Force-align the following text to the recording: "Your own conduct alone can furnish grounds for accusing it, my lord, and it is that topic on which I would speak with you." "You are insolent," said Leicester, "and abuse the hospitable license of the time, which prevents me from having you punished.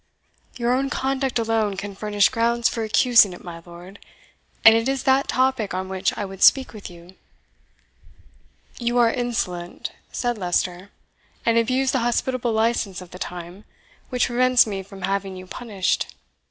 "Your 0.57 0.73
own 0.73 0.89
conduct 0.89 1.37
alone 1.37 1.77
can 1.77 1.93
furnish 1.95 2.29
grounds 2.29 2.67
for 2.67 2.83
accusing 2.83 3.33
it, 3.33 3.43
my 3.43 3.61
lord, 3.67 3.99
and 4.65 4.73
it 4.73 4.89
is 4.89 5.03
that 5.03 5.27
topic 5.27 5.75
on 5.75 5.89
which 5.89 6.11
I 6.17 6.25
would 6.25 6.41
speak 6.41 6.73
with 6.73 6.89
you." 6.89 7.13
"You 8.79 8.97
are 8.97 9.13
insolent," 9.13 9.91
said 10.11 10.39
Leicester, 10.39 10.89
"and 11.45 11.55
abuse 11.59 11.91
the 11.91 11.99
hospitable 11.99 12.51
license 12.51 12.99
of 12.99 13.11
the 13.11 13.19
time, 13.19 13.63
which 14.09 14.25
prevents 14.25 14.65
me 14.65 14.81
from 14.81 15.03
having 15.03 15.37
you 15.37 15.45
punished. 15.45 16.15